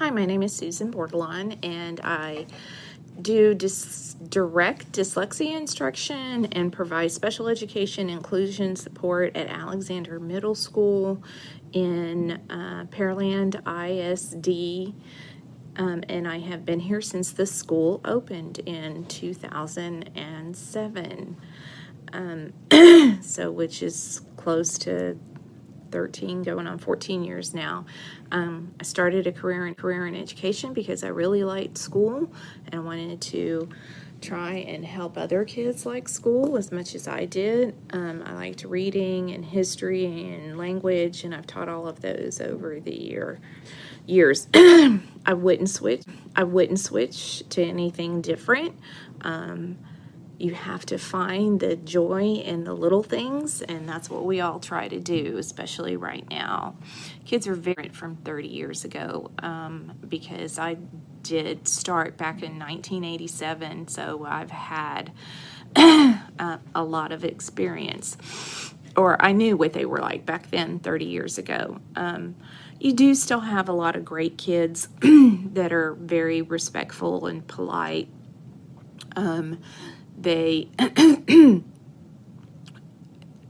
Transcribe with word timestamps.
Hi, 0.00 0.08
my 0.08 0.24
name 0.24 0.42
is 0.42 0.56
Susan 0.56 0.90
Bordelon, 0.90 1.58
and 1.62 2.00
I 2.02 2.46
do 3.20 3.52
dis- 3.52 4.16
direct 4.30 4.92
dyslexia 4.92 5.54
instruction 5.54 6.46
and 6.52 6.72
provide 6.72 7.12
special 7.12 7.48
education 7.48 8.08
inclusion 8.08 8.76
support 8.76 9.36
at 9.36 9.48
Alexander 9.48 10.18
Middle 10.18 10.54
School 10.54 11.22
in 11.74 12.40
uh, 12.48 12.86
Pearland 12.88 13.56
ISD. 13.66 14.94
Um, 15.76 16.02
and 16.08 16.26
I 16.26 16.38
have 16.38 16.64
been 16.64 16.80
here 16.80 17.02
since 17.02 17.32
the 17.32 17.44
school 17.44 18.00
opened 18.06 18.60
in 18.60 19.04
2007. 19.04 21.36
Um, 22.14 22.54
so, 23.20 23.50
which 23.50 23.82
is 23.82 24.22
close 24.38 24.78
to 24.78 25.18
13 25.90 26.42
going 26.42 26.66
on 26.66 26.78
14 26.78 27.24
years 27.24 27.54
now. 27.54 27.84
Um, 28.32 28.74
i 28.80 28.82
started 28.84 29.26
a 29.26 29.32
career 29.32 29.66
in 29.66 29.74
career 29.74 30.06
in 30.06 30.14
education 30.14 30.72
because 30.72 31.02
i 31.04 31.08
really 31.08 31.44
liked 31.44 31.76
school 31.78 32.30
and 32.70 32.84
wanted 32.84 33.20
to 33.20 33.68
try 34.20 34.52
and 34.54 34.84
help 34.84 35.16
other 35.16 35.44
kids 35.44 35.86
like 35.86 36.06
school 36.06 36.56
as 36.56 36.70
much 36.70 36.94
as 36.94 37.08
i 37.08 37.24
did. 37.24 37.74
Um, 37.92 38.22
i 38.24 38.34
liked 38.34 38.64
reading 38.64 39.30
and 39.30 39.44
history 39.44 40.04
and 40.06 40.58
language 40.58 41.24
and 41.24 41.34
i've 41.34 41.46
taught 41.46 41.68
all 41.68 41.86
of 41.88 42.00
those 42.00 42.40
over 42.40 42.80
the 42.80 42.94
year 42.94 43.40
years. 44.06 44.48
I 44.54 45.34
wouldn't 45.34 45.70
switch 45.70 46.02
i 46.36 46.44
wouldn't 46.44 46.80
switch 46.80 47.42
to 47.50 47.62
anything 47.62 48.20
different. 48.20 48.76
Um, 49.22 49.78
you 50.40 50.54
have 50.54 50.86
to 50.86 50.98
find 50.98 51.60
the 51.60 51.76
joy 51.76 52.34
in 52.34 52.64
the 52.64 52.72
little 52.72 53.02
things, 53.02 53.60
and 53.62 53.88
that's 53.88 54.08
what 54.08 54.24
we 54.24 54.40
all 54.40 54.58
try 54.58 54.88
to 54.88 54.98
do, 54.98 55.36
especially 55.38 55.96
right 55.96 56.28
now. 56.30 56.76
Kids 57.26 57.46
are 57.46 57.54
very 57.54 57.74
different 57.74 57.96
from 57.96 58.16
30 58.16 58.48
years 58.48 58.84
ago 58.84 59.30
um, 59.40 59.92
because 60.08 60.58
I 60.58 60.78
did 61.22 61.68
start 61.68 62.16
back 62.16 62.42
in 62.42 62.58
1987, 62.58 63.88
so 63.88 64.24
I've 64.24 64.50
had 64.50 65.12
uh, 65.76 66.58
a 66.74 66.82
lot 66.82 67.12
of 67.12 67.24
experience, 67.24 68.16
or 68.96 69.22
I 69.22 69.32
knew 69.32 69.56
what 69.56 69.74
they 69.74 69.84
were 69.84 70.00
like 70.00 70.24
back 70.24 70.50
then, 70.50 70.78
30 70.78 71.04
years 71.04 71.38
ago. 71.38 71.78
Um, 71.96 72.36
you 72.80 72.94
do 72.94 73.14
still 73.14 73.40
have 73.40 73.68
a 73.68 73.72
lot 73.72 73.94
of 73.94 74.06
great 74.06 74.38
kids 74.38 74.88
that 75.02 75.70
are 75.72 75.92
very 75.94 76.40
respectful 76.40 77.26
and 77.26 77.46
polite. 77.46 78.08
Um, 79.16 79.58
they 80.18 80.68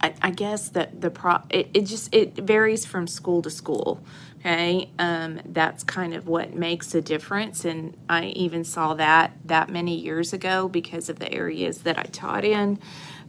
I, 0.03 0.15
I, 0.23 0.31
guess 0.31 0.71
that 0.71 1.01
the 1.01 1.11
pro 1.11 1.39
it, 1.51 1.69
it, 1.75 1.83
just 1.83 2.15
it 2.15 2.37
varies 2.37 2.87
from 2.87 3.07
school 3.07 3.43
to 3.43 3.51
school 3.51 4.03
okay? 4.39 4.91
Um, 4.99 5.41
that's 5.45 5.85
kind 5.85 6.15
of 6.15 6.27
what 6.27 6.55
makes 6.55 6.95
a 6.95 7.03
difference 7.03 7.65
and 7.65 7.97
i 8.09 8.27
even 8.29 8.65
saw 8.65 8.95
that 8.95 9.33
that 9.45 9.69
many 9.69 9.97
years 9.97 10.33
ago 10.33 10.69
because 10.69 11.09
of 11.11 11.19
the 11.19 11.31
areas 11.33 11.83
that 11.83 11.99
i 11.99 12.05
taught 12.05 12.45
in. 12.45 12.79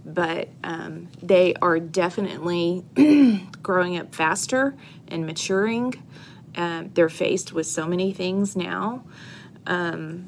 But 0.04 0.50
um, 0.64 1.10
they 1.22 1.54
are 1.62 1.80
definitely 1.80 2.84
growing 3.62 3.98
up 3.98 4.16
faster 4.16 4.76
and 5.08 5.26
maturing. 5.26 6.02
Uh, 6.56 6.86
they're 6.94 7.10
faced 7.10 7.54
with 7.54 7.68
so 7.68 7.86
many 7.86 8.12
things 8.12 8.56
now. 8.56 9.04
Um, 9.68 10.28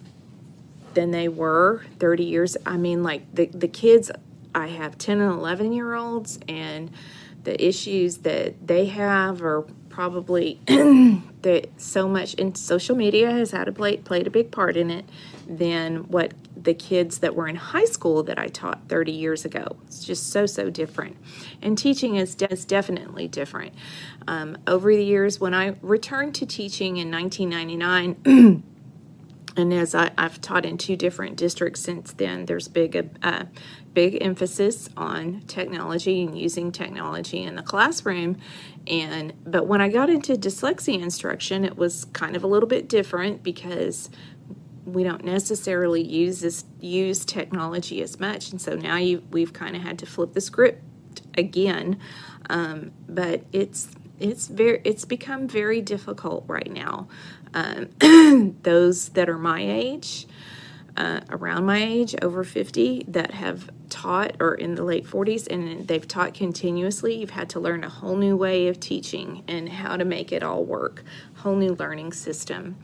than 0.94 1.12
they 1.12 1.28
were 1.28 1.84
30 2.00 2.24
years. 2.24 2.58
I 2.66 2.78
mean, 2.78 3.04
like 3.04 3.34
the, 3.34 3.46
the 3.48 3.68
kids, 3.68 4.12
I 4.54 4.68
have 4.68 4.98
10 4.98 5.20
and 5.20 5.32
11 5.32 5.74
year 5.74 5.96
olds, 5.96 6.40
and 6.48 6.92
the 7.44 7.66
issues 7.66 8.20
that 8.20 8.68
they 8.68 8.86
have 8.86 9.42
are 9.42 9.66
probably 9.90 10.60
that 10.68 11.70
so 11.78 12.08
much 12.08 12.36
and 12.40 12.58
social 12.58 12.96
media 12.96 13.30
has 13.30 13.52
had 13.52 13.68
a 13.68 13.72
play, 13.72 13.98
played 13.98 14.26
a 14.26 14.32
big 14.32 14.52
part 14.52 14.76
in 14.76 14.90
it 14.90 15.06
than 15.48 16.08
what 16.08 16.34
the 16.56 16.74
kids 16.74 17.20
that 17.20 17.36
were 17.36 17.48
in 17.48 17.56
high 17.56 17.86
school 17.86 18.24
that 18.24 18.40
I 18.40 18.48
taught 18.48 18.88
30 18.88 19.12
years 19.12 19.46
ago. 19.46 19.76
It's 19.86 20.04
just 20.04 20.30
so, 20.30 20.46
so 20.46 20.70
different. 20.70 21.18
And 21.62 21.78
teaching 21.78 22.16
is, 22.16 22.36
de- 22.36 22.52
is 22.52 22.66
definitely 22.66 23.28
different. 23.28 23.74
Um, 24.28 24.58
over 24.66 24.96
the 24.96 25.04
years, 25.04 25.40
when 25.40 25.54
I 25.54 25.76
returned 25.82 26.36
to 26.36 26.46
teaching 26.46 26.98
in 26.98 27.12
1999, 27.12 28.64
and 29.56 29.74
as 29.74 29.94
I, 29.94 30.12
have 30.18 30.42
taught 30.42 30.66
in 30.66 30.78
two 30.78 30.96
different 30.96 31.36
districts 31.36 31.82
since 31.82 32.12
then, 32.14 32.46
there's 32.46 32.68
big 32.68 33.18
uh, 33.22 33.46
big 33.94 34.18
emphasis 34.22 34.90
on 34.98 35.42
technology 35.42 36.24
and 36.24 36.38
using 36.38 36.72
technology 36.72 37.44
in 37.44 37.56
the 37.56 37.62
classroom. 37.62 38.38
And 38.88 39.34
but 39.46 39.68
when 39.68 39.82
I 39.82 39.90
got 39.90 40.10
into 40.10 40.34
dyslexia 40.34 41.02
instruction, 41.02 41.66
it 41.66 41.78
was 41.78 42.06
kind 42.06 42.36
of 42.36 42.44
a 42.44 42.48
little 42.48 42.68
bit 42.68 42.90
different 42.90 43.44
because 43.44 44.10
we 44.86 45.04
don't 45.04 45.24
necessarily 45.24 46.02
use 46.02 46.42
this 46.42 46.66
use 46.80 47.24
technology 47.24 48.02
as 48.02 48.20
much, 48.20 48.52
and 48.52 48.62
so 48.62 48.76
now 48.76 48.98
you 48.98 49.24
we've 49.32 49.54
kind 49.54 49.76
of 49.76 49.84
had 49.84 50.00
to 50.00 50.06
flip 50.06 50.34
the 50.34 50.42
script 50.42 50.82
again. 51.38 52.00
Um, 52.50 52.92
but 53.08 53.44
it's 53.52 53.90
it's 54.24 54.48
very 54.48 54.82
it's 54.86 55.06
become 55.06 55.48
very 55.48 55.82
difficult 55.82 56.46
right 56.48 56.72
now. 56.72 57.08
Um, 57.54 57.90
those 58.64 59.10
that 59.10 59.30
are 59.30 59.38
my 59.38 59.62
age, 59.62 60.28
uh, 60.98 61.22
around 61.30 61.66
my 61.66 61.84
age, 61.84 62.16
over 62.22 62.44
50, 62.44 63.06
that 63.10 63.32
have 63.32 63.70
taught 63.90 64.36
or 64.40 64.56
in 64.56 64.76
the 64.76 64.84
late 64.84 65.06
40s 65.06 65.48
and 65.48 65.88
they've 65.88 66.08
taught 66.08 66.34
continuously, 66.34 67.16
you've 67.16 67.32
had 67.32 67.50
to 67.52 67.60
learn 67.60 67.84
a 67.84 67.90
whole 67.90 68.16
new 68.16 68.36
way 68.36 68.68
of 68.68 68.80
teaching 68.80 69.44
and 69.48 69.70
how 69.70 69.98
to 69.98 70.06
make 70.06 70.32
it 70.32 70.42
all 70.42 70.66
work, 70.66 71.04
whole 71.36 71.56
new 71.56 71.76
learning 71.76 72.14
system. 72.14 72.78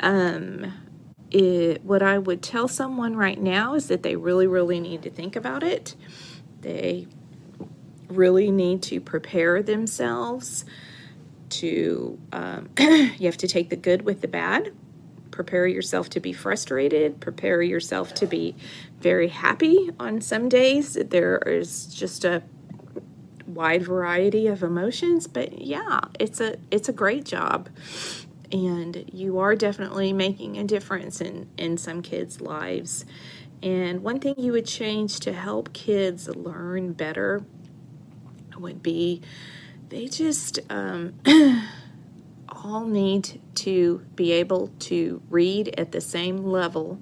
Um, 0.00 0.72
it, 1.30 1.84
what 1.84 2.02
I 2.02 2.18
would 2.18 2.42
tell 2.42 2.66
someone 2.68 3.16
right 3.16 3.40
now 3.40 3.74
is 3.74 3.88
that 3.88 4.02
they 4.02 4.16
really, 4.16 4.48
really 4.48 4.80
need 4.80 5.02
to 5.02 5.10
think 5.10 5.36
about 5.36 5.62
it. 5.62 5.94
They 6.62 7.06
really 8.10 8.50
need 8.50 8.82
to 8.84 9.00
prepare 9.00 9.62
themselves 9.62 10.64
to, 11.50 12.18
um, 12.32 12.68
you 12.78 13.26
have 13.26 13.36
to 13.38 13.48
take 13.48 13.70
the 13.70 13.76
good 13.76 14.02
with 14.02 14.20
the 14.20 14.28
bad. 14.28 14.72
Prepare 15.30 15.66
yourself 15.66 16.10
to 16.10 16.20
be 16.20 16.32
frustrated. 16.32 17.20
Prepare 17.20 17.62
yourself 17.62 18.14
to 18.14 18.26
be 18.26 18.54
very 19.00 19.28
happy 19.28 19.90
on 19.98 20.20
some 20.20 20.48
days. 20.48 20.94
There 20.94 21.38
is 21.38 21.86
just 21.86 22.24
a 22.24 22.42
wide 23.46 23.82
variety 23.82 24.46
of 24.46 24.62
emotions, 24.62 25.26
but 25.26 25.60
yeah, 25.60 26.00
it's 26.18 26.40
a 26.40 26.56
it's 26.70 26.88
a 26.88 26.92
great 26.92 27.24
job. 27.24 27.68
And 28.52 29.08
you 29.12 29.38
are 29.38 29.54
definitely 29.54 30.12
making 30.12 30.58
a 30.58 30.64
difference 30.64 31.20
in, 31.20 31.48
in 31.56 31.78
some 31.78 32.02
kids' 32.02 32.40
lives. 32.40 33.04
And 33.62 34.02
one 34.02 34.18
thing 34.18 34.34
you 34.38 34.52
would 34.52 34.66
change 34.66 35.20
to 35.20 35.32
help 35.32 35.72
kids 35.72 36.28
learn 36.28 36.92
better 36.94 37.44
would 38.60 38.82
be 38.82 39.22
they 39.88 40.06
just 40.06 40.60
um, 40.70 41.14
all 42.48 42.84
need 42.86 43.40
to 43.56 44.02
be 44.14 44.32
able 44.32 44.68
to 44.78 45.22
read 45.28 45.74
at 45.78 45.92
the 45.92 46.00
same 46.00 46.44
level 46.44 47.00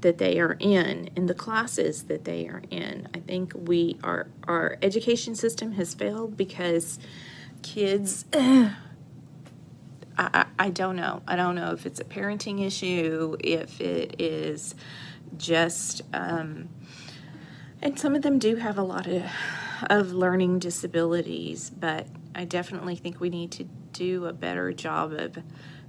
that 0.00 0.18
they 0.18 0.38
are 0.38 0.56
in 0.60 1.10
in 1.16 1.26
the 1.26 1.34
classes 1.34 2.04
that 2.04 2.24
they 2.24 2.46
are 2.46 2.62
in. 2.70 3.08
I 3.14 3.18
think 3.18 3.52
we 3.54 3.98
our 4.02 4.28
our 4.46 4.78
education 4.80 5.34
system 5.34 5.72
has 5.72 5.94
failed 5.94 6.36
because 6.36 6.98
kids 7.62 8.24
I, 10.20 10.46
I 10.58 10.70
don't 10.70 10.96
know. 10.96 11.22
I 11.28 11.36
don't 11.36 11.54
know 11.54 11.72
if 11.72 11.86
it's 11.86 12.00
a 12.00 12.04
parenting 12.04 12.64
issue, 12.64 13.36
if 13.40 13.80
it 13.80 14.20
is 14.20 14.74
just 15.36 16.02
um, 16.12 16.68
and 17.80 17.98
some 17.98 18.14
of 18.14 18.22
them 18.22 18.38
do 18.38 18.56
have 18.56 18.78
a 18.78 18.82
lot 18.82 19.06
of 19.06 19.22
of 19.88 20.12
learning 20.12 20.58
disabilities, 20.58 21.70
but 21.70 22.06
I 22.34 22.44
definitely 22.44 22.96
think 22.96 23.20
we 23.20 23.30
need 23.30 23.52
to 23.52 23.64
do 23.92 24.26
a 24.26 24.32
better 24.32 24.72
job 24.72 25.12
of 25.12 25.38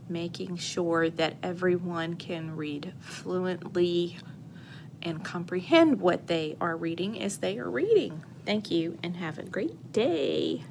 making 0.07 0.57
sure 0.57 1.09
that 1.09 1.35
everyone 1.43 2.15
can 2.15 2.55
read 2.55 2.93
fluently 2.99 4.17
and 5.01 5.23
comprehend 5.23 6.01
what 6.01 6.27
they 6.27 6.57
are 6.59 6.75
reading 6.75 7.21
as 7.21 7.37
they 7.37 7.57
are 7.57 7.69
reading. 7.69 8.23
Thank 8.45 8.71
you 8.71 8.97
and 9.03 9.17
have 9.17 9.37
a 9.37 9.43
great 9.43 9.93
day. 9.93 10.63